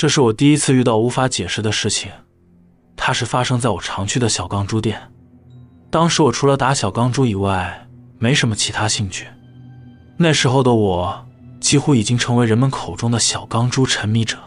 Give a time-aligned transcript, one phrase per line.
[0.00, 2.10] 这是我第一次遇到无法解释的事情，
[2.96, 4.98] 它是发生在我常去的小钢珠店。
[5.90, 7.86] 当时我除了打小钢珠以外，
[8.18, 9.26] 没什么其他兴趣。
[10.16, 11.26] 那时候的我
[11.60, 14.38] 几乎已经成为人们口中的小钢珠沉迷者。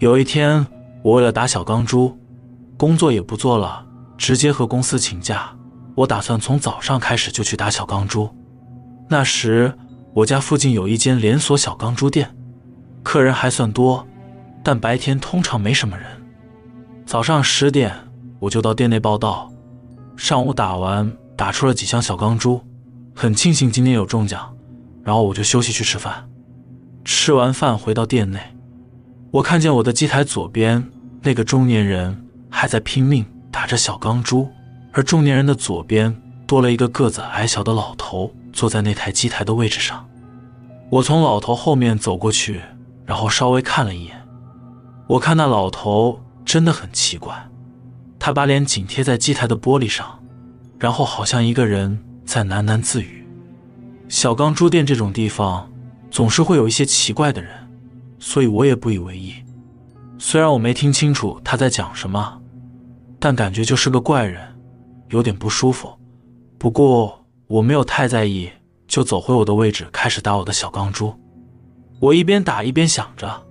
[0.00, 0.66] 有一天，
[1.04, 2.18] 我为了打小钢珠，
[2.76, 3.86] 工作也不做了，
[4.18, 5.56] 直接和公司请假。
[5.94, 8.28] 我打算从早上开始就去打小钢珠。
[9.08, 9.72] 那时
[10.12, 12.36] 我家附近有一间连锁小钢珠店，
[13.04, 14.04] 客人还算多，
[14.66, 16.08] 但白天通常没什么人。
[17.06, 17.94] 早上十点
[18.40, 19.48] 我就到店内报道，
[20.16, 22.60] 上午打完打出了几箱小钢珠，
[23.14, 24.52] 很庆幸今天有中奖，
[25.04, 26.28] 然后我就休息去吃饭。
[27.04, 28.40] 吃完饭回到店内，
[29.30, 30.84] 我看见我的机台左边
[31.22, 34.50] 那个中年人还在拼命打着小钢珠。
[34.90, 36.12] 而中年人的左边
[36.44, 40.04] 多了一个个子矮小的老头，坐在那台机台的位置上。
[40.90, 42.60] 我从老头后面走过去，
[43.04, 44.15] 然后稍微看了一眼。
[45.06, 47.48] 我看那老头真的很奇怪，
[48.18, 50.18] 他把脸紧贴在机台的玻璃上，
[50.78, 53.26] 然后好像一个人在喃喃自语。
[54.08, 55.70] 小钢珠店这种地方
[56.10, 57.50] 总是会有一些奇怪的人，
[58.18, 59.34] 所以我也不以为意。
[60.18, 62.40] 虽然我没听清楚他在讲什么，
[63.18, 64.54] 但感觉就是个怪人。
[65.10, 65.88] 有点不舒服，
[66.58, 68.50] 不过我没有太在意，
[68.88, 71.14] 就走回我的位置，开始打我的小钢珠。
[72.00, 73.46] 我一边打一边想着，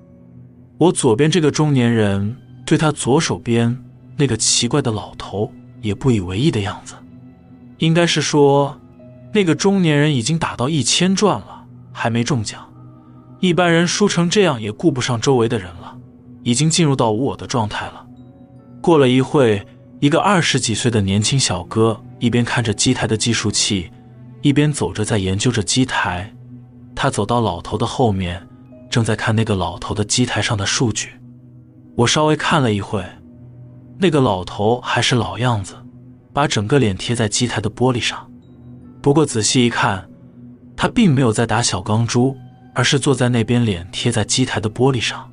[0.77, 3.77] 我左边这个中年人对他左手边
[4.17, 5.51] 那个奇怪的老头
[5.81, 6.95] 也不以为意的样子，
[7.77, 8.79] 应该是说
[9.33, 12.61] 那个中年人已经打到一千转了，还没中奖。
[13.39, 15.95] 一般人输成这样也顾不上周围的人了，
[16.43, 18.05] 已经进入到无我的状态了。
[18.81, 19.65] 过了一会。
[20.01, 23.89] 一个二十几岁的年轻小哥一边看着机台的计数器，
[24.41, 26.31] 一边走着在研究着机台。
[26.93, 28.45] 他走到老头的后面，
[28.95, 31.19] 正在看那个老头的机台上的数据。
[31.97, 33.03] 我稍微看了一会，
[33.99, 35.75] 那个老头还是老样子，
[36.31, 38.25] 把整个脸贴在机台的玻璃上。
[39.01, 40.07] 不过仔细一看，
[40.77, 42.37] 他并没有在打小钢珠，
[42.73, 45.29] 而是坐在那边，脸贴在机台的玻璃上。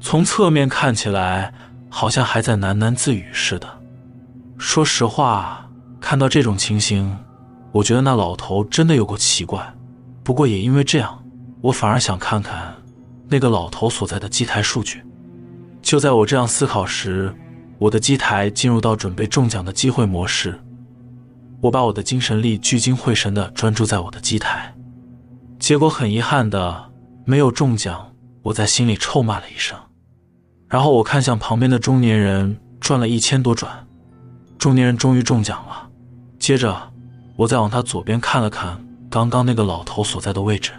[0.00, 1.54] 从侧面看起来，
[1.88, 3.68] 好像还在喃喃自语似的。
[4.58, 7.16] 说实话，看到这种情形，
[7.70, 9.72] 我觉得那老头真的有够奇怪。
[10.24, 11.22] 不过也因为这样，
[11.60, 12.74] 我反而想看看
[13.30, 15.02] 那个老头所在的机台数据。
[15.80, 17.34] 就在我这样思考时，
[17.78, 20.60] 我的机台进入到准备中奖的机会模式。
[21.62, 24.74] 我把我的精神力聚精会神地专注在我的机台，
[25.58, 26.90] 结果很遗憾的
[27.24, 28.12] 没有中奖。
[28.42, 29.78] 我在心里臭骂了一声，
[30.66, 33.86] 然后我看向旁边的中年人，转了一千多转。
[34.56, 35.90] 中年人终于中奖了。
[36.38, 36.90] 接着，
[37.36, 40.72] 我再往他左边看了看，刚刚那个老头所在的位置，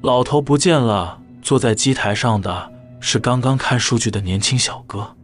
[0.00, 1.21] 老头不见了。
[1.42, 5.16] 坐在机台上的是刚刚看数据的年轻小哥。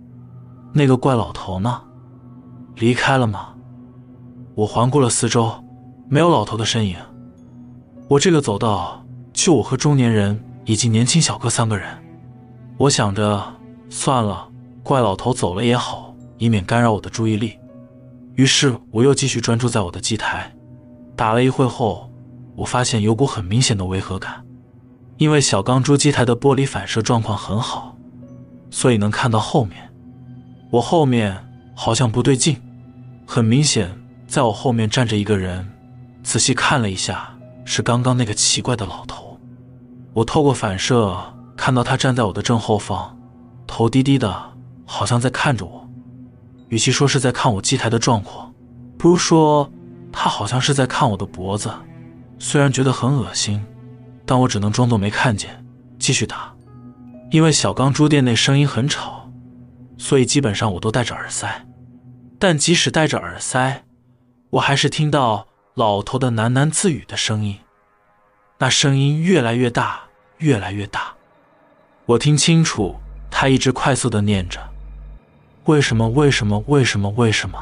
[0.72, 1.80] 那个怪老头呢？
[2.74, 3.54] 离开了吗？
[4.54, 5.64] 我环顾了四周，
[6.08, 6.96] 没有老头的身影。
[8.08, 11.86] 我这个走道就我和中年人以及年轻小哥三个人。
[12.76, 13.42] 我想着，
[13.88, 14.48] 算了，
[14.82, 17.58] 怪老头走了也好，以免干扰我的注意力。
[18.34, 20.52] 于是我又继续专注在我的机台，
[21.16, 22.10] 打了一会后，
[22.56, 24.44] 我发现有股很明显的违和感。
[25.18, 27.96] 因为小钢珠机台的玻璃反射状况很好，
[28.70, 29.92] 所以能看到后面。
[30.70, 31.36] 我后面
[31.74, 32.56] 好像不对劲，
[33.26, 33.90] 很明显，
[34.26, 35.68] 在我后面站着一个人。
[36.22, 39.38] 仔细看了一下，是刚刚那个奇怪的老头。
[40.12, 41.16] 我透过反射
[41.56, 43.18] 看到他站在我的正后方，
[43.66, 44.52] 头低低的，
[44.84, 45.88] 好像在看着我。
[46.68, 48.52] 与其说是在看我机台的状况，
[48.98, 49.68] 不如说
[50.12, 51.70] 他好像是在看我的脖子。
[52.38, 53.64] 虽然觉得很恶心，
[54.28, 55.64] 但我只能装作没看见，
[55.98, 56.54] 继续打。
[57.30, 59.30] 因为小钢珠店内声音很吵，
[59.96, 61.66] 所以基本上我都戴着耳塞。
[62.38, 63.84] 但即使戴着耳塞，
[64.50, 67.56] 我还是听到老头的喃喃自语的声音。
[68.58, 70.02] 那声音越来越大，
[70.36, 71.14] 越来越大。
[72.04, 72.96] 我听清楚，
[73.30, 74.60] 他一直快速的念着。
[75.64, 76.06] 为什么？
[76.10, 76.62] 为什么？
[76.66, 77.08] 为什么？
[77.16, 77.58] 为什么？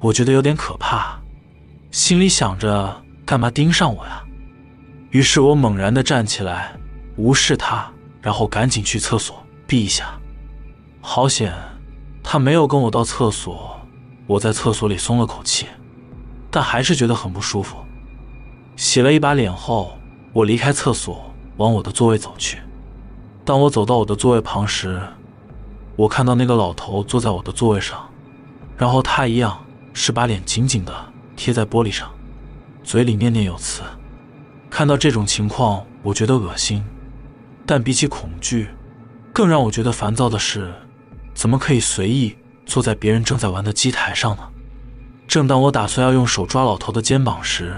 [0.00, 1.20] 我觉得有点可怕，
[1.92, 4.24] 心里想着干嘛盯上我呀？
[5.10, 6.72] 于是我猛然的站起来，
[7.16, 7.90] 无视他，
[8.20, 10.18] 然后赶紧去厕所避一下。
[11.00, 11.54] 好险，
[12.22, 13.74] 他没有跟我到厕所。
[14.26, 15.66] 我在厕所里松了口气，
[16.50, 17.78] 但还是觉得很不舒服。
[18.76, 19.96] 洗了一把脸后，
[20.34, 22.58] 我离开厕所，往我的座位走去。
[23.46, 25.00] 当我走到我的座位旁时，
[25.96, 28.06] 我看到那个老头坐在我的座位上，
[28.76, 29.58] 然后他一样
[29.94, 30.94] 是把脸紧紧的
[31.34, 32.10] 贴在玻璃上，
[32.84, 33.80] 嘴里念念有词。
[34.70, 36.84] 看到这种情况，我觉得恶心，
[37.66, 38.68] 但比起恐惧，
[39.32, 40.72] 更让我觉得烦躁的是，
[41.34, 42.36] 怎么可以随意
[42.66, 44.42] 坐在别人正在玩的机台上呢？
[45.26, 47.74] 正当我打算要用手抓老头的肩膀时，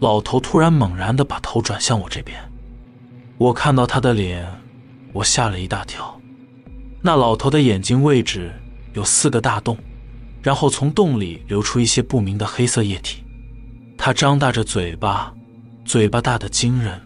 [0.00, 2.38] 老头突然猛然地把头转向我这边。
[3.38, 4.46] 我看到他的脸，
[5.12, 6.18] 我吓了一大跳。
[7.02, 8.52] 那老头的眼睛位置
[8.94, 9.78] 有四个大洞，
[10.42, 13.22] 然后从洞里流出一些不明的黑色液体。
[13.96, 15.32] 他张大着嘴巴，
[15.86, 17.00] 嘴巴大的惊人，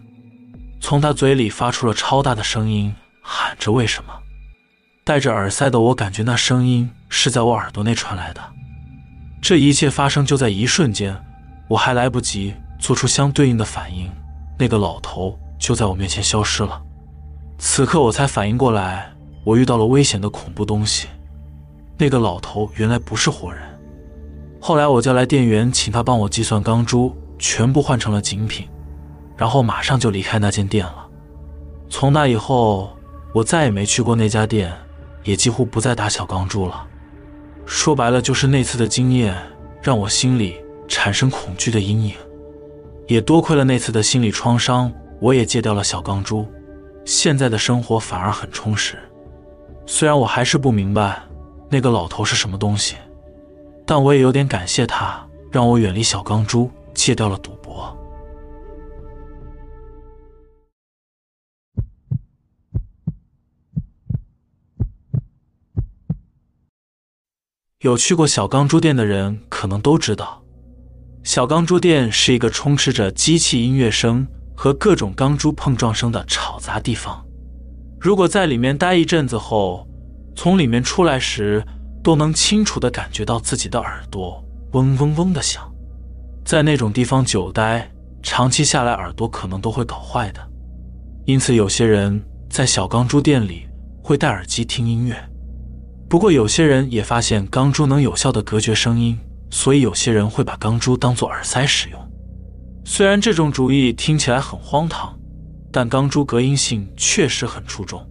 [0.81, 4.11] 从他嘴里发出了超大的声音，喊着“为什么”。
[5.05, 8.41] 戴着耳塞的我感觉那声音是在我耳朵内传来的。
[9.43, 11.15] 这一切发生就在一瞬间，
[11.69, 14.11] 我还来不及做出相对应的反应，
[14.59, 16.81] 那个老头就在我面前消失了。
[17.59, 19.13] 此刻我才反应过来，
[19.45, 21.07] 我遇到了危险的恐怖东西。
[21.99, 23.63] 那个老头原来不是活人。
[24.59, 28.69] 后来我叫来店员，请他帮我计算钢珠，全部换成了精品，
[29.41, 31.09] 然后马上就离开那间店了。
[31.89, 32.91] 从那以后，
[33.33, 34.71] 我再也没去过那家店，
[35.25, 36.87] 也几乎不再打小钢珠了。
[37.65, 39.35] 说白了，就是那次的经验
[39.81, 42.15] 让我心里产生恐惧的阴影，
[43.07, 46.47] 也多亏了那次的心理创伤，我也戒掉了小钢珠，
[47.07, 48.99] 现在的生活反而很充实。
[49.87, 51.19] 虽然我还是不明白
[51.71, 52.97] 那个老头是什么东西，
[53.87, 57.97] 但我也有点感谢他，让我远离小钢珠，戒掉了赌博。
[67.81, 70.43] 有去过小钢珠店的人可能都知道，
[71.23, 77.25] 小钢珠店是一个充斥着机器音乐声和各种钢珠碰撞声的吵杂地方。
[77.99, 79.89] 如果在里面待一阵子后，
[80.37, 81.65] 从里面出来时，
[82.03, 85.67] 都能清楚地感觉到自己的耳朵嗡嗡嗡的响。
[86.45, 87.91] 在那种地方久待，
[88.23, 90.51] 长期下来耳朵可能都会搞坏的。
[91.25, 93.67] 因此，有些人在小钢珠店里
[94.03, 95.30] 会戴耳机听音乐。
[96.11, 99.17] 不过，有些人也发现钢珠能有效的隔绝声音，
[99.49, 102.11] 所以有些人会把钢珠当做耳塞使用。
[102.85, 105.17] 虽然这种主意听起来很荒唐，
[105.71, 108.05] 但钢珠隔音性确实很出众。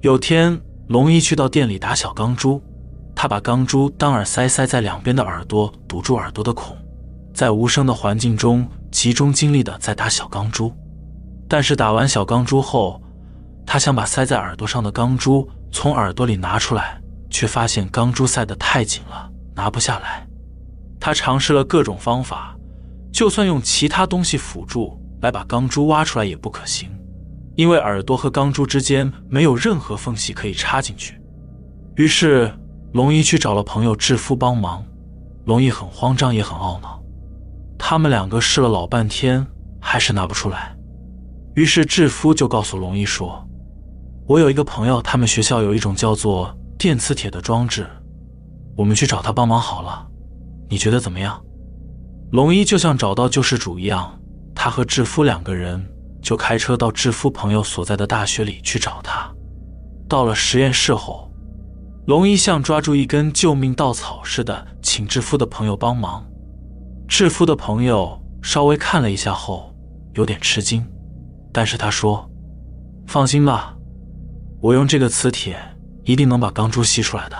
[0.00, 2.62] 有天，龙一去到店里打小钢珠，
[3.14, 6.74] 他把钢珠当耳塞塞在两边的耳朵，堵住耳朵的孔，
[7.34, 10.72] 在无声的环境中集中精力的在打小钢珠。
[11.46, 12.98] 但是打完小钢珠后，
[13.66, 16.98] 他想把塞在耳朵上的钢珠从耳朵里拿出来。
[17.38, 20.26] 却发现钢珠塞得太紧了，拿不下来。
[20.98, 22.56] 他尝试了各种方法，
[23.12, 26.90] 就算用其他东西辅助来把钢珠挖出来也不可行，
[27.54, 31.16] 因为耳朵和钢珠之间没有任何缝隙可以插进去。
[31.94, 32.52] 于是
[32.92, 34.84] 龙一去找了朋友志夫帮忙。
[35.44, 37.00] 龙一很慌张，也很懊恼。
[37.78, 39.46] 他们两个试了老半天，
[39.80, 40.76] 还是拿不出来。
[41.54, 43.48] 于是志夫就告诉龙一说
[44.26, 47.84] ：“我有一个朋友，他们学校有一种叫做……”电磁铁的装置，
[48.76, 50.06] 我们去找他帮忙好了，
[50.70, 51.44] 你觉得怎么样？
[52.30, 54.16] 龙一就像找到救世主一样，
[54.54, 55.84] 他和智夫两个人
[56.22, 59.28] 就开车到智夫朋友所在的大学里去找他。
[60.08, 61.28] 到了实验室后，
[62.06, 66.24] 龙一像抓住一根救命稻草似的，请智夫的朋友帮忙。
[67.08, 69.74] 智夫的朋友稍微看了一下后，
[70.14, 70.86] 有点吃惊，
[71.52, 72.30] 但是他说
[73.08, 73.76] ：“放心吧，
[74.60, 75.58] 我用这个磁铁。”
[76.08, 77.36] 一定能把钢珠吸出来的。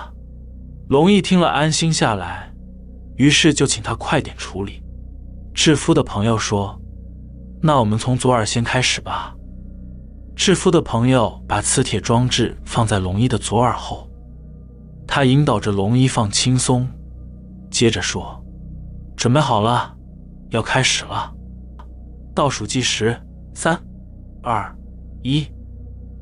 [0.89, 2.53] 龙毅听了，安心下来，
[3.15, 4.83] 于是就请他快点处理。
[5.55, 6.79] 智夫的朋友说
[7.63, 9.35] ：“那我们从左耳先开始吧。”
[10.37, 14.07] 智夫的朋友把磁铁装置放在龙一的左耳后，
[15.07, 16.87] 他引导着龙一放轻松，
[17.71, 18.39] 接着说
[19.17, 19.97] ：“准备好了，
[20.51, 21.33] 要开始了。
[22.35, 23.19] 倒数计时：
[23.55, 23.75] 三、
[24.43, 24.71] 二、
[25.23, 25.43] 一。”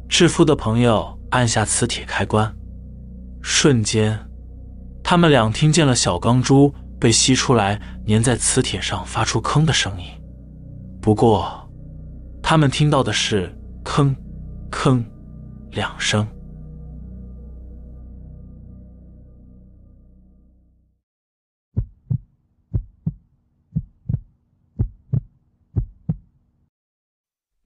[0.08, 1.17] 智夫的朋友。
[1.30, 2.56] 按下磁铁开关，
[3.42, 4.18] 瞬间，
[5.04, 10.08] 他们俩听见了小钢珠被吸出来，粘在磁铁上发出“坑”的声音。
[11.02, 11.70] 不过，
[12.42, 13.54] 他们听到的是
[13.84, 14.16] “吭，
[14.72, 15.04] 吭”
[15.72, 16.28] 两声。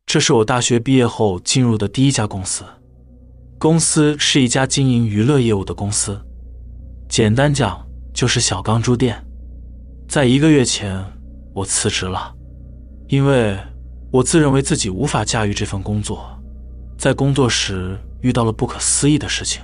[0.05, 2.65] 这是我大学毕业后进入的第一家公司。
[3.61, 6.19] 公司是一家经营娱乐业务的公司，
[7.07, 7.79] 简单讲
[8.11, 9.23] 就是小钢珠店。
[10.07, 10.99] 在一个月前，
[11.53, 12.33] 我辞职了，
[13.07, 13.55] 因为
[14.09, 16.27] 我自认为自己无法驾驭这份工作。
[16.97, 19.61] 在工作时遇到了不可思议的事情。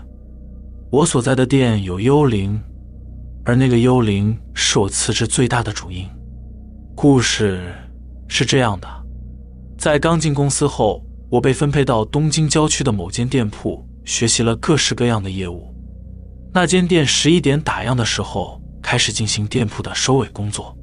[0.92, 2.62] 我所在的店有幽灵，
[3.46, 6.08] 而那个幽灵是我辞职最大的主因。
[6.96, 7.74] 故事
[8.27, 8.88] 是这样的：
[9.75, 13.84] 在刚进公司后，我被分配到东京郊区的某间店铺。
[14.08, 15.76] 学习了各式各样的业务。
[16.54, 20.76] 那间店十一点打烊的时候开始进行店铺的收尾工作。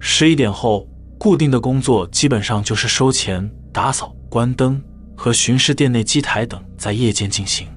[0.00, 0.86] 十一点后，
[1.18, 4.82] 固定的工作基本上就是收钱、打扫、关灯
[5.16, 7.68] 和巡视店内机台等，在夜间进行。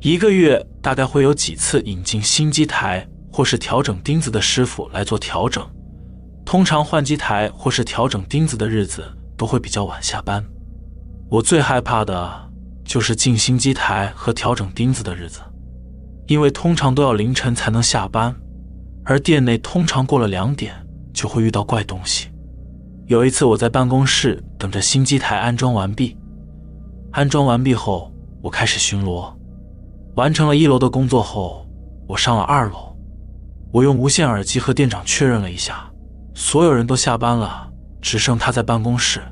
[0.00, 5.68] 一个月大概会有几次引进新机台或是调整钉子的师傅来做调整。
[6.44, 9.04] 通常换机台或是调整钉子的日子
[9.36, 10.44] 都会比较晚下班。
[11.28, 12.45] 我最害怕的
[12.86, 15.40] 就是进新机台和调整钉子的日子，
[16.26, 18.34] 因为通常都要凌晨才能下班，
[19.04, 20.74] 而店内通常过了两点。
[21.16, 22.28] 就会遇到怪东西。
[23.06, 26.14] 有一次，我在办公室等着新机台安装完毕。
[27.12, 28.12] 安装完毕后，
[28.42, 29.34] 我开始巡逻。
[30.16, 31.66] 完成了一楼的工作后，
[32.06, 32.94] 我上了二楼。
[33.72, 35.90] 我用无线耳机和店长确认了一下，
[36.34, 37.66] 所有人都下班了，
[38.02, 39.22] 只剩他在办公室。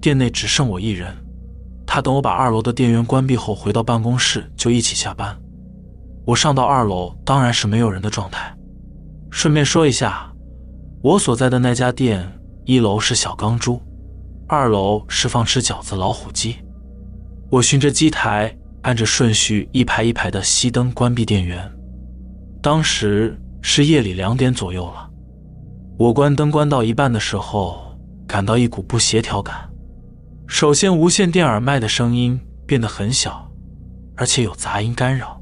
[0.00, 1.14] 店内只剩我一人。
[1.98, 5.36] 他等我把二楼的电源关闭后，回到办公室就一起下班。
[6.24, 8.56] 我上到二楼，当然是没有人的状态。
[9.32, 10.32] 顺便说一下。
[11.02, 12.24] 我所在的那家店，
[12.64, 13.82] 一楼是小钢珠，
[14.46, 16.58] 二楼是放吃饺子老虎机。
[17.50, 21.68] 我循着机台，按着顺序一排一排的熄灯、关闭电源。
[22.62, 25.10] 当时是夜里两点左右了。
[25.98, 29.67] 我关灯关到一半的时候，感到一股不协调感。
[30.50, 33.52] 首先，无线电耳麦的声音变得很小，
[34.16, 35.38] 而且有杂音干扰，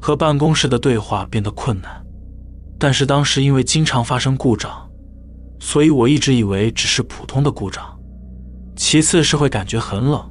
[0.00, 2.02] 和办公室的对话变得困难。
[2.78, 4.90] 但是当时因为经常发生故障，
[5.60, 7.84] 所以我一直以为只是普通的故障。
[8.74, 10.28] 其次是会感觉很冷，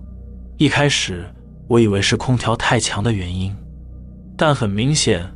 [0.58, 1.24] 一开始
[1.70, 3.56] 我以为是空调太强的原因，
[4.36, 5.32] 但很明显，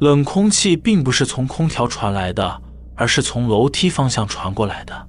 [0.00, 2.62] 冷空气并不是从空调传来的，
[2.96, 5.07] 而是从楼梯方向传过来的。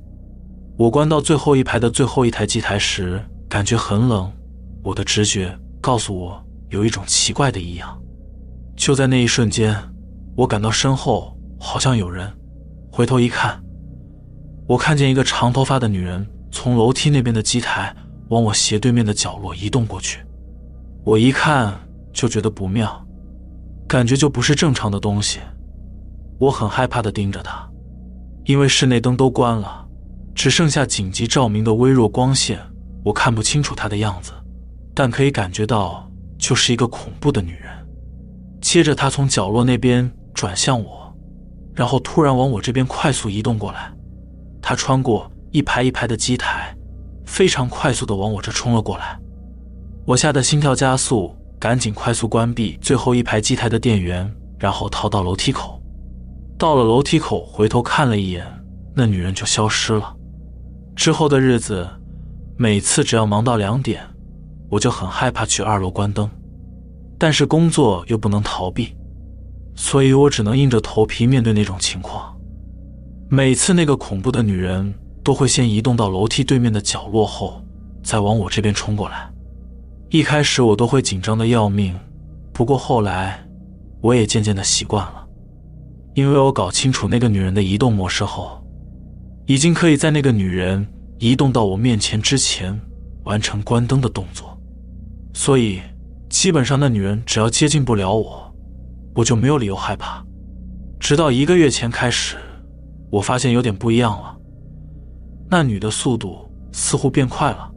[0.79, 4.31] 我关到最后一排的最后一台机台时，感觉很冷，
[4.81, 8.01] 我的直觉告诉我有一种奇怪的异样。
[8.77, 9.75] 就在那一瞬间，
[10.37, 11.35] 我感到身后。
[11.61, 12.31] 好像有人，
[12.89, 13.61] 回头一看，
[14.65, 17.93] 我看见一个长头发的女人从楼梯那边的机台
[18.29, 20.21] 往我斜对面的角落移动过去。
[21.03, 21.77] 我一看
[22.13, 23.05] 就觉得不妙，
[23.89, 25.41] 感觉就不是正常的东西。
[26.39, 27.69] 我很害怕的盯着她，
[28.45, 29.85] 因为室内灯都关了，
[30.39, 32.57] 只剩下紧急照明的微弱光线，
[33.03, 34.31] 我看不清楚她的样子，
[34.95, 37.69] 但可以感觉到就是一个恐怖的女人。
[38.61, 41.13] 接着她从角落那边转向我。
[41.75, 43.91] 然后突然往我这边快速移动过来，
[44.61, 46.73] 他穿过一排一排的机台，
[47.25, 49.19] 非常快速的往我这冲了过来。
[50.05, 55.81] 我吓得心跳加速，赶紧快速关闭最后一排机台的电源，然后逃到楼梯口。
[56.57, 58.45] 到了楼梯口，回头看了一眼，
[58.95, 60.15] 那女人就消失了。
[60.99, 61.87] 之后的日子，
[62.57, 64.05] 每次只要忙到两点，
[64.67, 66.29] 我就很害怕去二楼关灯，
[67.17, 68.93] 但是工作又不能逃避。
[69.75, 72.37] 所以我只能硬着头皮面对那种情况。
[73.29, 77.63] 每次那个恐怖的女人都会先移动到楼梯对面的角落，后
[78.03, 79.31] 再往我这边冲过来。
[80.09, 81.97] 一开始我都会紧张的要命，
[82.51, 83.41] 不过后来
[84.01, 85.25] 我也渐渐的习惯了，
[86.13, 88.61] 因为我搞清楚那个女人的移动模式后，
[89.49, 90.85] 已经可以在那个女人
[91.17, 92.79] 移动到我面前之前
[93.23, 94.55] 完成关灯的动作，
[95.33, 95.81] 所以
[96.29, 98.55] 基本上那女人只要接近不了我。
[99.15, 100.23] 我就没有理由害怕，
[100.99, 102.37] 直到一个月前开始，
[103.09, 104.37] 我发现有点不一样了。
[105.49, 107.71] 那女的速度似乎变快了，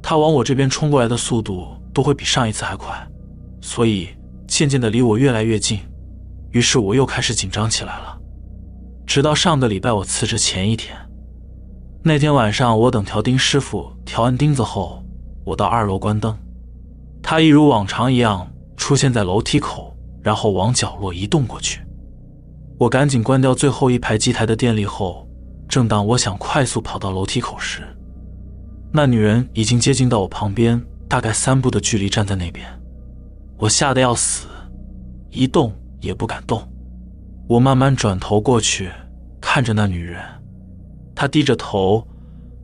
[0.00, 2.96] 她往我这边冲过来的速度都会比上一次还快，
[3.60, 4.08] 所以
[4.48, 5.80] 渐渐的离我越来越近。
[6.52, 8.18] 于是我又开始紧张起来了。
[9.06, 10.96] 直到上个礼拜我辞职前一天，
[12.02, 15.04] 那天晚上我等调钉师傅调完钉子后，
[15.44, 16.36] 我到二楼关灯，
[17.22, 19.88] 他一如往常一样出现在楼梯口。
[20.22, 21.80] 然后往角落移动过去，
[22.76, 25.26] 我赶紧关掉最后一排机台的电力后，
[25.66, 27.80] 正当我想快速跑到楼梯口时，
[28.92, 30.78] 那女人已经接近到我旁边，
[31.08, 32.66] 大概三步的距离站在那边。
[33.56, 34.46] 我吓得要死，
[35.30, 36.62] 一动也不敢动。
[37.48, 38.90] 我慢慢转头过去，
[39.40, 40.22] 看着那女人，
[41.20, 42.08] 他低着头，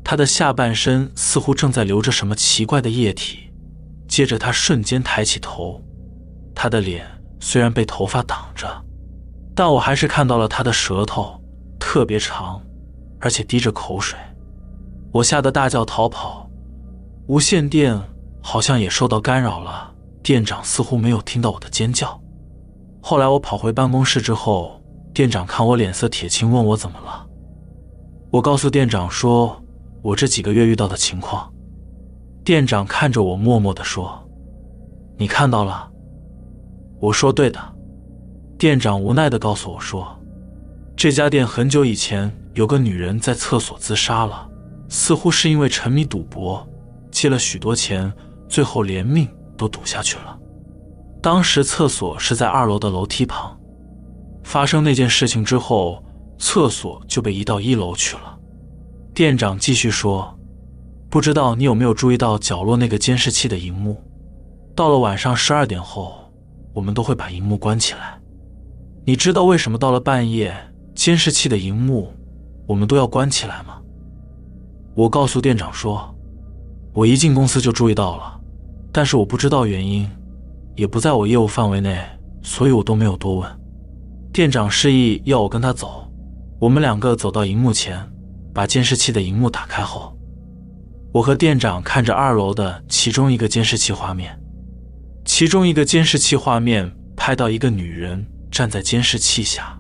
[0.03, 3.53] 他的下半身似乎正在流着什么奇怪的液体。
[4.09, 5.85] 接着他瞬间抬起头，
[6.55, 7.07] 他的脸。
[7.39, 8.67] 虽然被头发挡着，
[9.55, 11.39] 但我还是看到了他的舌头
[11.79, 12.59] 特别长，
[13.21, 14.19] 而且滴着口水。
[15.13, 16.49] 我吓得大叫逃跑。
[17.27, 18.01] 无线电
[18.43, 22.19] 好像也受到干扰了，店长似乎没有听到我的尖叫。
[23.03, 24.81] 后来我跑回办公室之后，
[25.13, 27.26] 店长看我脸色铁青，问我怎么了。
[28.31, 29.63] 我告诉店长说，
[30.03, 31.53] 我这几个月遇到的情况。
[32.45, 34.23] 店长看着我，默默地说
[35.17, 35.91] ：“你看到了？
[37.01, 37.59] 我说对的。
[38.59, 40.07] 店长无奈的告诉我说，
[40.97, 44.49] 这家店很久以前有个女人在厕所自杀了，
[44.89, 46.67] 似乎是因为沉迷赌博，
[47.11, 48.13] 借了许多钱，
[48.49, 50.39] 最后连命都赌下去了。
[51.23, 53.59] 当时厕所是在二楼的楼梯旁，
[54.43, 56.03] 发生那件事情之后，
[56.39, 58.39] 厕所就被移到一楼去了。
[59.15, 60.39] 店长继续说，
[61.09, 64.03] 不知道你有没有注意到角落那个监视器的荧幕？
[64.75, 66.31] 到了晚上十二点后，
[66.75, 68.21] 我们都会把荧幕关起来。
[69.05, 70.55] 你知道为什么到了半夜
[70.95, 72.13] 监视器的荧幕
[72.67, 73.81] 我们都要关起来吗？
[74.95, 76.15] 我告诉店长说，
[76.93, 78.41] 我一进公司就注意到了，
[78.93, 80.07] 但是我不知道原因，
[80.75, 81.99] 也不在我业务范围内，
[82.43, 83.61] 所以我都没有多问。
[84.33, 86.06] 店长示意要我跟他走，
[86.59, 88.11] 我们两个走到荧幕前，
[88.55, 90.17] 把监视器的荧幕打开后，
[91.13, 94.39] 我和店长看着二楼的其中一个监视器画面，
[95.25, 98.27] 其中一个监视器画面拍到一个女人。
[98.49, 99.79] 站在监视器下，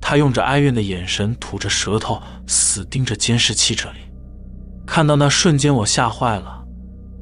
[0.00, 3.98] 他用着哀怨的眼神，吐着舌头，死盯着监视器这里。
[4.86, 6.64] 看到那瞬间，我吓坏了。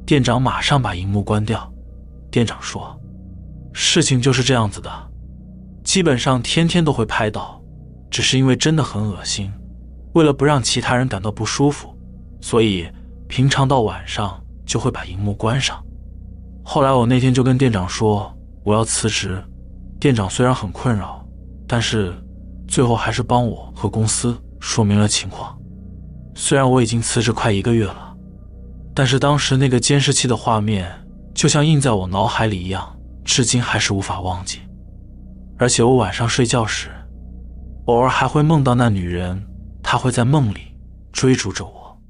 [0.05, 1.69] 店长马上把荧幕关掉。
[2.31, 2.97] 店长说
[3.73, 4.89] ：“事情就是这样子的，
[5.83, 7.61] 基本上天天都会拍到，
[8.09, 9.51] 只是因为真的很恶心，
[10.13, 11.95] 为了不让其他人感到不舒服，
[12.41, 12.87] 所以
[13.27, 15.83] 平常到晚上就会把荧幕关上。
[16.63, 19.43] 后来我那天就跟店长说，我要辞职。”
[19.97, 21.25] 店长虽然很困扰，
[21.65, 22.13] 但是
[22.67, 25.57] 最后还是帮我和公司说明了情况。
[26.35, 28.15] 虽然我已经辞职快一个月了，
[28.93, 30.91] 但是当时那个监视器的画面
[31.33, 34.59] 就像印在我脑海里一样，至今还是无法忘记。
[35.57, 36.89] 而且我晚上睡觉时，
[37.85, 39.47] 偶尔还会梦到那女人，
[39.83, 40.75] 她会在梦里
[41.11, 42.01] 追逐着我。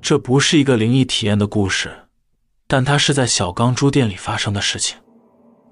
[0.00, 2.08] 这不是一个灵异体验的故事，
[2.66, 4.98] 但它是在小钢珠店里发生的事情。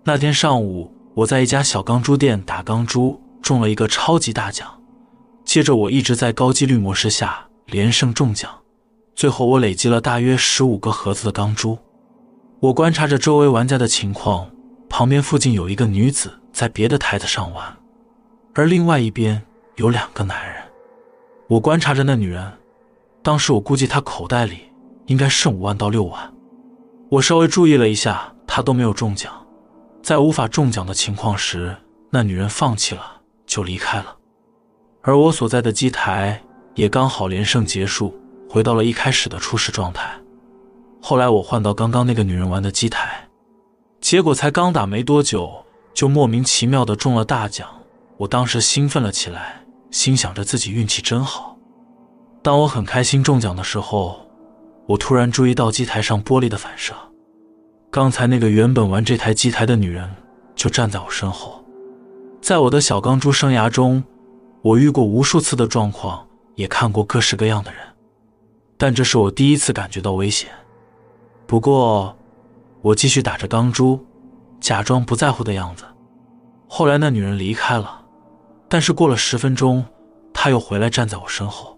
[0.05, 4.81] 那天上午，我在一家小钢珠店打钢珠，中了一个超级大奖。
[5.45, 8.63] 接着，我一直在高几率模式下连胜中奖，
[9.19, 11.77] 最后我累积了大约十五个盒子的钢珠。
[12.61, 14.49] 我观察着周围玩家的情况，
[14.89, 17.77] 旁边附近有一个女子在别的台子上玩，
[18.55, 19.43] 而另外一边
[19.75, 20.63] 有两个男人。
[21.49, 22.53] 我观察着那女人。
[23.21, 24.61] 当时我估计她口袋里
[25.07, 26.33] 应该剩五万到六万，
[27.09, 29.33] 我稍微注意了一下，她都没有中奖。
[30.01, 31.77] 在无法中奖的情况时，
[32.11, 33.03] 那女人放弃了
[33.45, 34.17] 就离开了，
[35.03, 36.41] 而我所在的机台
[36.77, 38.17] 也刚好连胜结束，
[38.49, 40.11] 回到了一开始的初始状态。
[41.01, 43.29] 后来我换到刚刚那个女人玩的机台，
[44.01, 47.69] 结果才刚打没多久，就莫名其妙的中了大奖。
[48.17, 51.57] 我当时兴奋了起来，心想着自己运气真好。
[52.43, 54.27] 当我很开心中奖的时候，
[54.87, 56.95] 我突然注意到机台上玻璃的反射。
[57.91, 60.11] 刚才那个原本玩这台机台的女人
[60.57, 61.65] 就站在我身后。
[62.41, 64.03] 在我的小钢珠生涯中，
[64.63, 67.81] 我遇过无数次的状况，也看过各式各样的人，
[68.79, 70.49] 但这是我第一次感觉到危险。
[71.47, 72.17] 不过，
[72.81, 74.07] 我继续打着钢珠，
[74.61, 75.85] 假装不在乎的样子。
[76.69, 78.05] 后来那女人离开了，
[78.69, 79.85] 但是过了十分钟，
[80.33, 81.77] 她又回来站在我身后。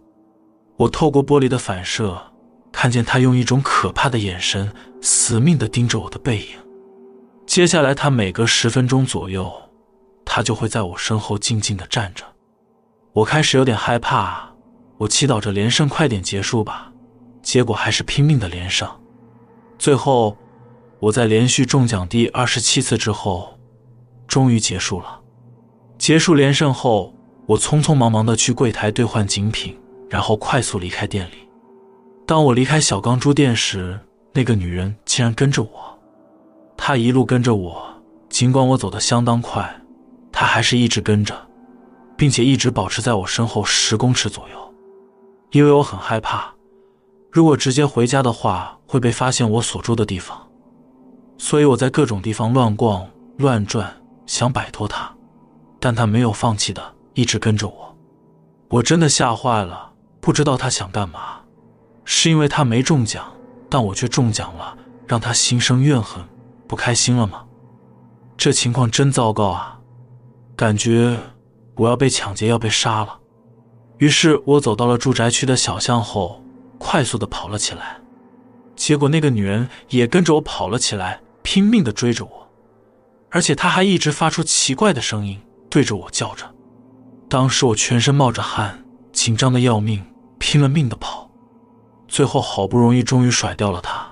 [0.76, 2.20] 我透过玻璃的反射，
[2.70, 6.48] 看见她用一种可怕的眼神死命地盯着我的背影。
[7.46, 9.50] 接下来，她每隔十分钟左右，
[10.24, 12.24] 她就会在我身后静静地站着。
[13.12, 14.50] 我开始有点害怕，
[14.98, 16.89] 我祈祷着连胜快点结束吧。
[17.50, 18.88] 结果还是拼命的连胜。
[19.76, 20.36] 最后，
[21.00, 23.58] 我在连续中奖第二十七次之后，
[24.28, 25.20] 终于结束了。
[25.98, 27.12] 结束连胜后，
[27.46, 29.76] 我匆匆忙忙地去柜台兑换奖品。
[30.08, 31.48] 然后快速离开店里。
[32.24, 33.98] 当我离开小钢珠店时，
[34.32, 35.98] 那个女人竟然跟着我。
[36.76, 37.82] 她一路跟着我，
[38.28, 39.82] 尽管我走得相当快，
[40.30, 41.34] 她还是一直跟着，
[42.16, 44.74] 并且一直保持在我身后十公尺左右。
[45.50, 46.52] 因为我很害怕，
[47.30, 50.48] 如果直接回家的话会被发现我所住的地方，
[51.38, 55.14] 所以我在各种地方乱逛乱转，想摆脱他，
[55.78, 57.96] 但他没有放弃的，一直跟着我。
[58.68, 59.88] 我真的吓坏了。
[60.20, 61.40] 不知道他想干嘛，
[62.04, 63.24] 是因为他没中奖，
[63.70, 66.22] 但我却中奖了，让他心生怨恨、
[66.68, 67.46] 不开心了吗？
[68.36, 69.80] 这情况真糟糕啊！
[70.54, 71.18] 感觉
[71.76, 73.18] 我要被抢劫、要被杀了。
[73.96, 76.42] 于是我走到了住宅区的小巷后，
[76.80, 77.98] 快速的跑了起来。
[78.74, 82.48] 结果那个女人也跟着我跑了起来，拼命的追着我，
[83.30, 85.38] 而且她还一直发出奇怪的声音，
[85.68, 86.50] 对着我叫着。
[87.28, 90.02] 当时我全身冒着汗，紧张的要命，
[90.38, 91.30] 拼了命的跑，
[92.08, 94.10] 最后好不容易终于甩掉了她。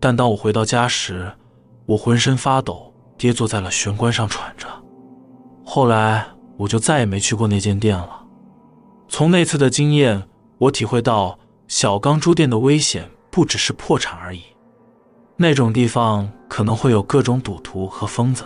[0.00, 1.32] 但当我回到家时，
[1.86, 4.66] 我浑身发抖，跌坐在了玄关上喘着。
[5.64, 8.24] 后来我就再也没去过那间店了。
[9.08, 10.24] 从那次的经验，
[10.58, 11.38] 我体会到
[11.72, 14.42] 小钢珠店的危险不只是破产而已。
[15.38, 18.44] 那种地方可能会有各种赌徒和疯子，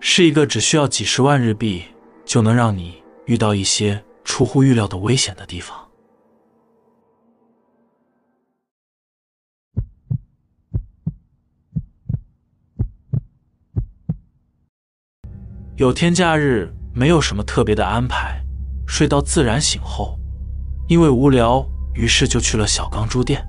[0.00, 1.84] 是一个只需要几十万日币
[2.24, 5.78] 就能让你遇到一些出乎预料的危险的地方。
[15.76, 18.44] 有天假日没有什么特别的安排，
[18.88, 20.18] 睡到自然醒后，
[20.88, 23.44] 因为无聊，于是就去了小钢珠店。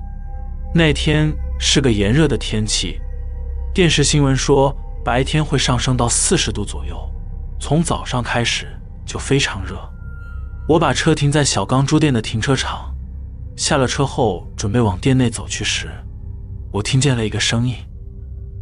[0.74, 3.00] 那天是个炎热的天气，
[3.74, 6.96] 电视新闻说白天会上升到四十度左右，
[7.60, 8.66] 从早上开始
[9.04, 9.76] 就非常热。
[10.68, 12.94] 我把车停在小钢珠店的停车场，
[13.56, 15.88] 下了车后准备往店内走去时，
[16.72, 17.74] 我听见了一个声音。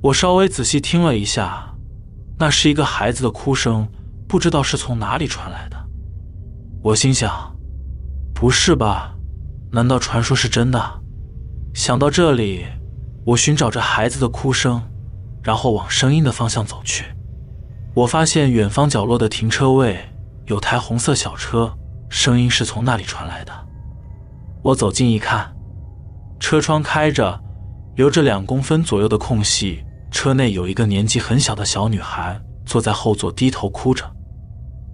[0.02, 1.70] 我稍微仔细听了一下。
[2.36, 3.88] 那是一个孩子的哭声，
[4.26, 5.76] 不知道是从哪里传来的。
[6.82, 7.56] 我心想：
[8.34, 9.13] 不是吧？
[9.74, 10.80] 难道传说是真的？
[11.74, 12.64] 想到这里，
[13.26, 14.80] 我寻找着孩子的哭声，
[15.42, 17.06] 然后往声音的方向走去。
[17.92, 19.98] 我发现远方角落的停车位
[20.46, 21.76] 有台红色小车，
[22.08, 23.52] 声音是从那里传来的。
[24.62, 25.52] 我走近一看，
[26.38, 27.42] 车窗开着，
[27.96, 29.82] 留着两公分左右的空隙。
[30.12, 34.08] 车内有一个年纪很小的小女孩坐在后座，低头哭着。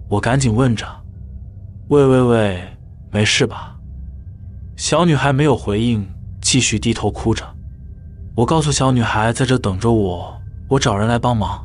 [0.09, 0.87] 我赶紧问着
[1.89, 2.77] ：“喂喂喂，
[3.11, 3.67] 没事吧？”
[4.81, 6.09] 小女孩没有回应，
[6.41, 7.45] 继续低头哭着。
[8.33, 10.35] 我告诉小女孩在这等着我，
[10.67, 11.63] 我找人来帮忙。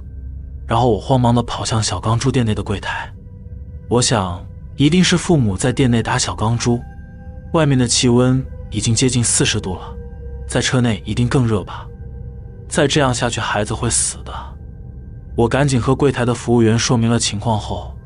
[0.66, 3.10] 然后我慌忙地跑向小钢珠店内的柜台。
[3.88, 4.44] 我想，
[4.76, 6.78] 一定是父母在店内打小钢珠。
[7.54, 9.96] 外面的气温已经接近四十度了，
[10.46, 11.86] 在车内一定更热吧。
[12.68, 14.32] 再这样下去，孩子会死的。
[15.34, 17.96] 我赶紧和柜台的服务员说明了情况后，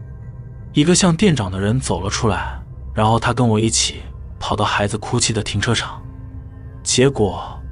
[0.73, 2.63] 一个像店长的人走了出来，
[2.95, 4.03] 然后他跟我一起
[4.41, 6.03] 跑到孩子哭泣的停车场，
[6.83, 7.63] 结果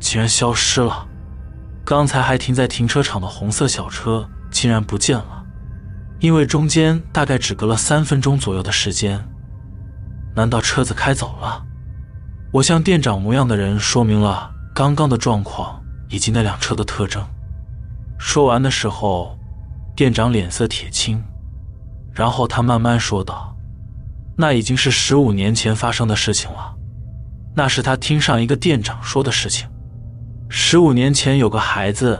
[0.00, 1.06] 竟然消失了。
[1.84, 5.44] 刚才还停在停车场的红色小车竟然不见了，
[6.18, 9.24] 因为中间大概只隔了三分钟左右的时间。
[10.34, 11.64] 难道车子开走了？
[12.54, 15.76] 我向店长模样的人说明了刚刚的状况。
[16.12, 17.24] 以及那辆车的特征。
[18.18, 19.38] 说完的时候，
[19.94, 21.22] 店长脸色铁青，
[22.12, 23.49] 然后他慢慢说道
[24.40, 26.74] ：“那已经是十五年前发生的事情了。
[27.54, 29.68] 那是他听上一个店长说的事情。
[30.48, 32.18] 十五年前有个孩子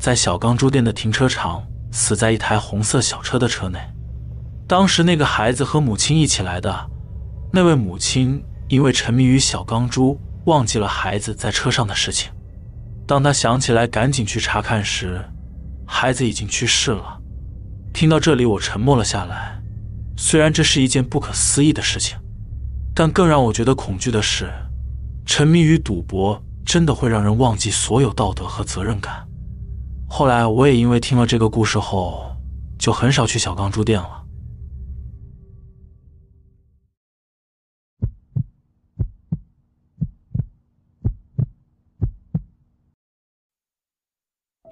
[0.00, 3.78] 在小钢珠店的停车场死在一台红色小车的车内。
[4.66, 6.90] 当时那个孩子和母亲一起来的，
[7.52, 12.32] 那位母亲因为沉迷于小钢珠，忘记了孩子在车上的事情。”
[13.06, 15.22] 当他想起来赶紧去查看时，
[15.86, 17.20] 孩子已经去世了。
[17.92, 19.57] 听到这里，我沉默了下来。
[20.20, 22.18] 虽然这是一件不可思议的事情，
[22.92, 24.52] 但更让我觉得恐惧的是，
[25.24, 29.26] 沉迷于赌博真的会让人忘记所有道德和责任感。
[30.08, 32.36] 后来，我也因为听了这个故事后，
[32.76, 34.24] 就很少去小钢珠店了。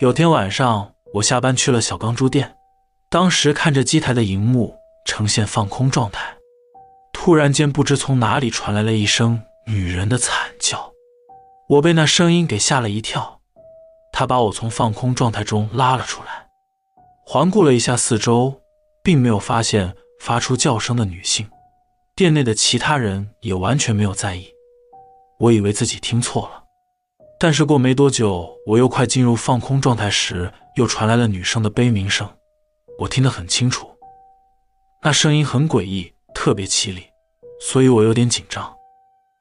[0.01, 2.57] 有天晚上，我下班去了小钢珠店，
[3.09, 4.75] 当时看着机台的荧幕
[5.07, 6.37] 呈现放空状态，
[7.13, 10.93] 突然间不知从哪里传来了一声女人的惨叫，
[11.71, 13.41] 我被那声音给吓了一跳，
[14.13, 16.49] 他把我从放空状态中拉了出来，
[17.25, 18.61] 环顾了一下四周，
[19.03, 21.49] 并没有发现发出叫声的女性，
[22.15, 24.53] 店内的其他人也完全没有在意，
[25.39, 26.65] 我以为自己听错了。
[27.39, 32.29] 但是过没多久，我又快进入放空状态时，又传来了女生的悲鸣声，
[32.99, 33.96] 我听得很清楚，
[35.03, 37.07] 那声音很诡异，特别凄厉，
[37.61, 38.75] 所以我有点紧张。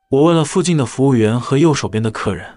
[0.10, 2.56] 我问了附近的服务员和右手边的客人，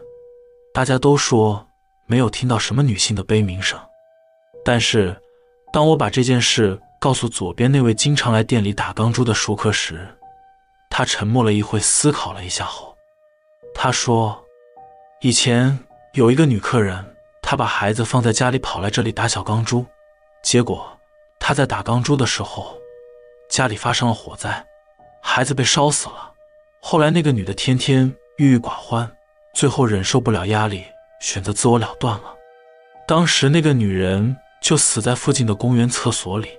[0.74, 1.66] 大家都说
[2.06, 3.78] 没有听到什么女性的悲鸣声。
[4.64, 5.16] 但是
[5.72, 10.06] 当我把这件事告诉左边那位经常来店里打钢珠的熟客时，
[10.90, 12.96] 他沉默了一会，思考了一下后，
[13.74, 14.44] 他说。
[15.20, 15.76] 以前
[16.12, 19.84] 有一个女客人，她把孩子放在家里，跑来这里打小钢珠。
[20.44, 20.96] 结果
[21.40, 22.77] 她在打钢珠的时候，
[23.48, 24.66] 家里发生了火灾，
[25.22, 26.32] 孩子被烧死了。
[26.80, 29.10] 后来那个女的天天郁郁寡欢，
[29.54, 30.84] 最后忍受不了压力，
[31.20, 32.34] 选择自我了断了。
[33.06, 36.50] 当时那个女人就死在附近的公园厕所里。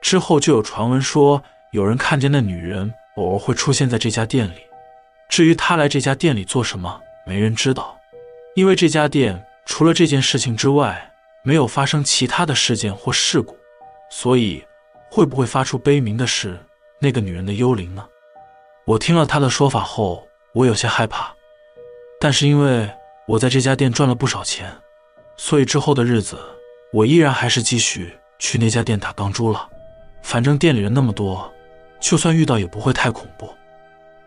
[0.00, 4.60] 之后就有传闻说，有人看见那女人偶尔会出现在这家店里。
[5.28, 7.98] 至于她来这家店里做什么，没人知道，
[8.54, 13.56] 因为这家店除了这件事情之外，没有发生其他的事件或事故。
[14.10, 14.64] 所以，
[15.10, 16.58] 会不会发出悲鸣的是
[16.98, 18.06] 那个女人的幽灵呢？
[18.84, 21.34] 我听了他的说法后，我有些害怕。
[22.20, 22.88] 但是因为
[23.26, 24.72] 我在这家店赚了不少钱，
[25.36, 26.38] 所以之后的日子，
[26.92, 29.68] 我依然还是继续去那家店打钢珠了。
[30.22, 31.52] 反正店里人那么多，
[32.00, 33.48] 就算遇到也不会太恐怖。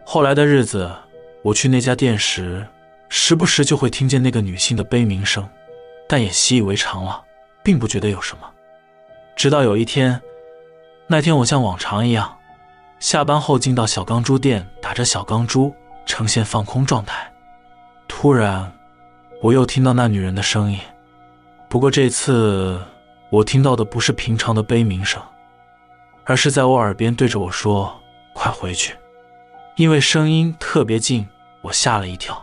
[0.05, 0.91] 后来的日子，
[1.41, 2.65] 我去那家店时，
[3.09, 5.47] 时不时就会听见那个女性的悲鸣声，
[6.07, 7.23] 但也习以为常了，
[7.63, 8.49] 并不觉得有什么。
[9.35, 10.21] 直到有一天，
[11.11, 12.37] 那天我像往常一样，
[12.99, 15.73] 下班后进到小钢珠店打着小钢珠，
[16.05, 17.27] 呈现放空状态。
[18.07, 18.71] 突然，
[19.41, 20.77] 我又听到那女人的声音，
[21.67, 22.79] 不过这次
[23.31, 25.19] 我听到的不是平常的悲鸣声。
[26.25, 27.99] 而是在我耳边对着我说
[28.35, 28.95] ：“快回去！”
[29.77, 31.27] 因为声音特别近，
[31.61, 32.39] 我吓了一跳。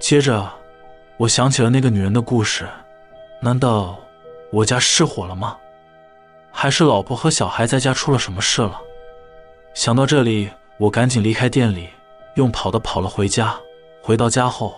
[0.00, 0.50] 接着，
[1.18, 2.66] 我想起了那个女人的故事。
[3.42, 3.98] 难道
[4.50, 5.58] 我家失火了吗？
[6.56, 8.80] 还是老婆和小孩在家出了什么事了？
[9.74, 11.88] 想到这里，我赶紧离开店里，
[12.36, 13.54] 用跑的跑了回家。
[14.00, 14.76] 回到家后，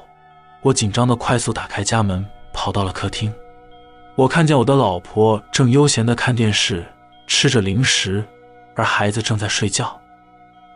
[0.63, 3.33] 我紧张的快速打开家门，跑到了客厅。
[4.15, 6.85] 我看见我的老婆正悠闲的看电视。
[7.29, 8.25] 吃着零食，
[8.77, 10.01] 而孩子正在睡觉。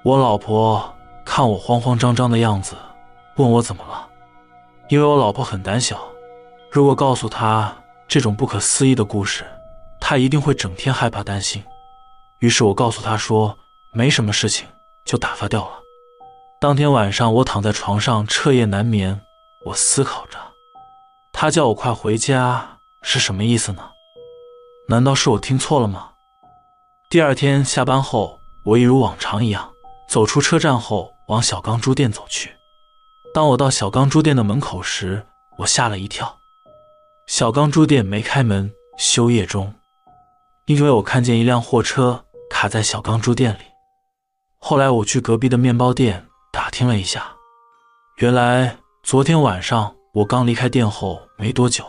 [0.03, 2.75] 我老婆看我慌慌张张的样子，
[3.37, 4.07] 问我怎么了。
[4.89, 5.99] 因为我老婆很胆小，
[6.71, 7.73] 如果告诉她
[8.09, 9.45] 这种不可思议的故事，
[10.01, 11.63] 他一定会整天害怕担心。
[12.41, 13.59] 于是我告诉他说
[13.93, 14.67] 没什么事情，
[15.05, 15.79] 就打发掉了。
[16.61, 19.21] 当天晚上，我躺在床上彻夜难眠，
[19.67, 20.39] 我思考着，
[21.33, 23.91] 他叫我快回家是什么意思呢？
[24.89, 26.11] 难道是我听错了吗？
[27.09, 29.73] 第二天下班后，我一如往常一样
[30.09, 32.53] 走出车站后，往小钢珠店走去。
[33.33, 35.25] 当我到小钢珠店的门口时，
[35.59, 36.41] 我吓了一跳。
[37.27, 39.73] 小钢珠店没开门，休业中，
[40.71, 43.63] 因为我看见一辆货车卡在小钢珠店里。
[44.59, 47.33] 后来我去隔壁的面包店打听了一下，
[48.19, 51.85] 原来昨天晚上我刚离开店后没多久，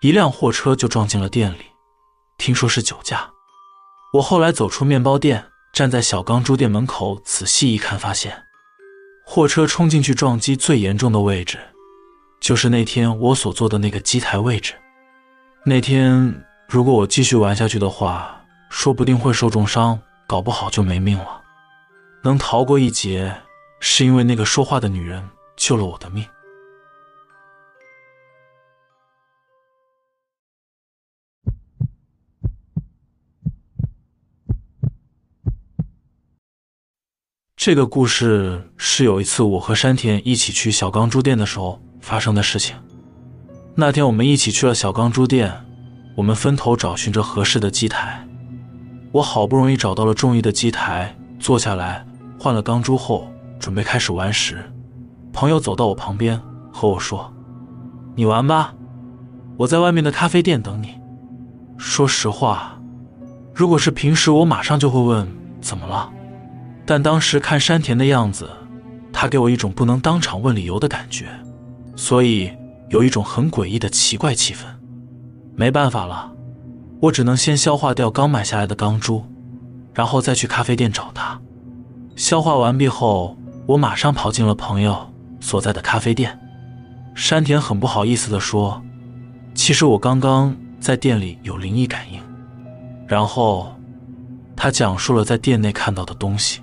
[0.00, 1.64] 一辆货车就撞进了店里，
[2.38, 3.28] 听说是酒驾。
[4.12, 8.44] 我后来走出面包店，站在小钢珠店门口，仔细一看，发现
[9.26, 11.58] 货车冲进去撞击最严重的位置，
[12.40, 14.74] 就是那天我所坐的那个机台位置。
[15.66, 21.42] 那天如果我继续玩下去的话，说不定会受重伤，搞不好就没命了。
[22.24, 23.42] 能逃过一劫，
[23.78, 26.24] 是因为那个说话的女人救了我的命。
[37.56, 42.76] 这个故事是有一次我和山田一起去小钢珠店的时候发生的事情。
[43.74, 45.64] 那天我们一起去了小钢珠店，
[46.14, 48.26] 我们分头找寻着合适的机台。
[49.12, 52.04] 我好不容易找到了中意的机台，坐下来
[52.38, 54.72] 换了钢珠后，准备开始玩时，
[55.32, 56.40] 朋友走到我旁边
[56.72, 57.32] 和我说
[58.16, 58.74] ：“你玩吧，
[59.56, 60.94] 我在外面的咖啡店等你。”
[61.78, 62.78] 说实话，
[63.54, 65.28] 如果是平时，我马上就会问
[65.60, 66.10] 怎么了。
[66.86, 68.50] 但当时看山田的样子，
[69.12, 71.26] 他给我一种不能当场问理由的感觉，
[71.96, 72.50] 所以
[72.90, 74.64] 有一种很诡异的奇怪气氛。
[75.56, 76.32] 没办法了，
[77.00, 79.24] 我只能先消化掉刚买下来的钢珠，
[79.92, 81.40] 然后再去咖啡店找他。
[82.16, 83.36] 消化完毕后，
[83.66, 86.38] 我马上跑进了朋友所在的咖啡店。
[87.14, 88.82] 山田很不好意思地说
[89.54, 92.20] ：“其实我刚刚在店里有灵异感应。”
[93.06, 93.72] 然后
[94.56, 96.60] 他讲述了在店内看到的东西。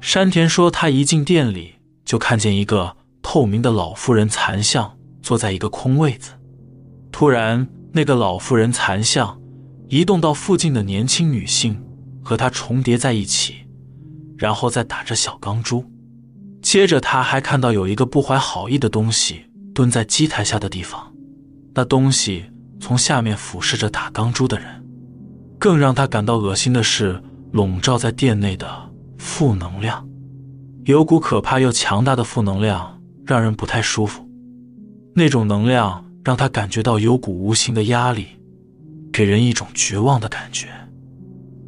[0.00, 1.74] 山田说，他一进店里
[2.04, 6.32] 就看见一个透明的老妇人残像坐在一个空位子。
[7.10, 9.40] 突然，那个老妇人残像
[9.88, 11.80] 移动到附近的年轻女性，
[12.24, 13.54] 和她重叠在一起，
[14.36, 15.84] 然后再打着小钢珠。
[16.60, 21.12] 接着，他还看到有一个不怀好意的东西蹲在机台下的地方，
[21.74, 22.46] 那东西
[22.80, 24.84] 从下面俯视着打钢珠的人。
[25.58, 28.90] 更让他感到恶心的是，笼罩在店内的。
[29.16, 30.06] 负能量，
[30.84, 34.28] 有股可怕又强大的负能量，让人不太舒服。
[35.14, 38.26] 那种能量让他感觉到有股无形的压力，
[39.12, 40.68] 给人一种绝望的感觉。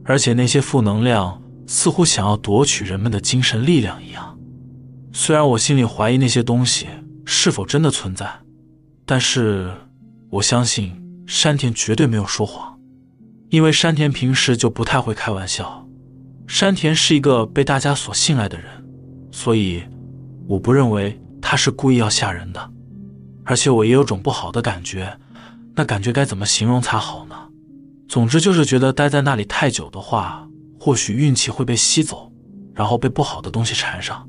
[0.05, 4.39] 而且那些负能量似乎想要夺取人们的精神力量一样。
[5.13, 6.87] 虽然我心里怀疑那些东西
[7.25, 8.31] 是否真的存在，
[9.05, 9.73] 但是
[10.31, 10.95] 我相信
[11.27, 12.79] 山田绝对没有说谎。
[13.51, 15.89] 因为山田平时就不太会开玩笑，
[16.47, 18.67] 山田是一个被大家所信赖的人，
[19.31, 19.83] 所以
[20.47, 22.73] 我不认为他是故意要吓人的。
[23.47, 25.19] 而且我也有种不好的感觉，
[25.75, 27.49] 那感觉该怎么形容才好呢？
[28.09, 30.47] 总之就是觉得待在那里太久的话，
[30.79, 32.31] 或许运气会被吸走，
[32.75, 34.29] 然后被不好的东西缠上。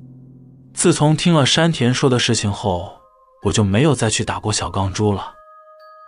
[0.74, 2.92] 自从听了山田说的事情后，
[3.44, 5.34] 我就没有再去打过小钢珠了。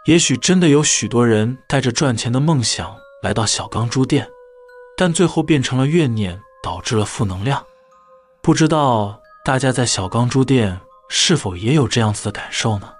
[0.05, 4.27] 也许真的有许多人带着赚钱的梦想来到小钢珠店，
[4.95, 7.63] 但最后变成了怨念，导致了负能量。
[8.41, 12.91] 不知道大家在小钢珠店是否也有这样子的感受呢？